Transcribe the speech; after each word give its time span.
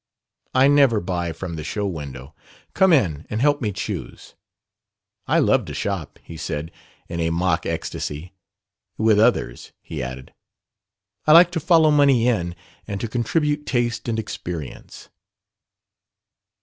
"I 0.55 0.67
never 0.67 0.99
buy 0.99 1.31
from 1.31 1.55
the 1.57 1.63
show 1.63 1.85
window. 1.85 2.33
Come 2.73 2.91
in, 2.91 3.27
and 3.29 3.39
help 3.39 3.61
me 3.61 3.71
choose." 3.71 4.33
"I 5.27 5.37
love 5.37 5.65
to 5.65 5.75
shop," 5.75 6.17
he 6.23 6.37
said, 6.37 6.71
in 7.07 7.19
a 7.19 7.29
mock 7.29 7.67
ecstasy. 7.67 8.33
"With 8.97 9.19
others," 9.19 9.73
he 9.79 10.01
added. 10.01 10.33
"I 11.27 11.33
like 11.33 11.51
to 11.51 11.59
follow 11.59 11.91
money 11.91 12.27
in 12.27 12.55
and 12.87 12.99
to 12.99 13.07
contribute 13.07 13.67
taste 13.67 14.07
and 14.09 14.17
experience." 14.17 15.09